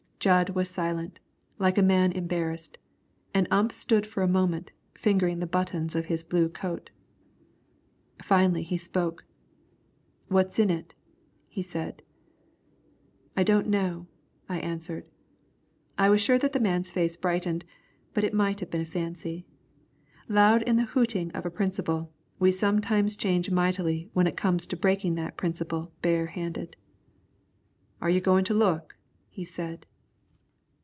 Jud 0.21 0.51
was 0.51 0.69
silent, 0.69 1.19
like 1.57 1.79
a 1.79 1.81
man 1.81 2.11
embarrassed, 2.11 2.77
and 3.33 3.47
Ump 3.49 3.71
stood 3.71 4.05
for 4.05 4.21
a 4.21 4.27
moment 4.27 4.69
fingering 4.93 5.39
the 5.39 5.47
buttons 5.47 5.95
on 5.95 6.03
his 6.03 6.23
blue 6.23 6.47
coat. 6.47 6.91
Finally 8.23 8.61
he 8.61 8.77
spoke. 8.77 9.25
"What's 10.27 10.59
in 10.59 10.69
it?" 10.69 10.93
he 11.47 11.63
said. 11.63 12.03
"I 13.35 13.41
don't 13.41 13.65
know," 13.67 14.05
I 14.47 14.59
answered. 14.59 15.07
I 15.97 16.07
was 16.11 16.21
sure 16.21 16.37
that 16.37 16.53
the 16.53 16.59
man's 16.59 16.91
face 16.91 17.17
brightened, 17.17 17.65
but 18.13 18.23
it 18.23 18.31
might 18.31 18.59
have 18.59 18.69
been 18.69 18.81
a 18.81 18.85
fancy. 18.85 19.47
Loud 20.29 20.61
in 20.61 20.75
the 20.77 20.83
hooting 20.83 21.31
of 21.31 21.47
a 21.47 21.49
principle, 21.49 22.13
we 22.37 22.51
sometimes 22.51 23.15
change 23.15 23.49
mightily 23.49 24.07
when 24.13 24.27
it 24.27 24.37
comes 24.37 24.67
to 24.67 24.77
breaking 24.77 25.15
that 25.15 25.35
principle 25.35 25.91
bare 26.03 26.27
handed. 26.27 26.75
"Are 27.99 28.09
you 28.11 28.21
goin' 28.21 28.43
to 28.45 28.53
look?" 28.53 28.95
he 29.27 29.43
said. 29.43 29.87